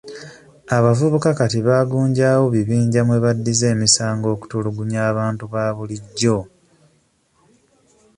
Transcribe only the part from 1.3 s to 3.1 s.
kati bagunjaawo bibinja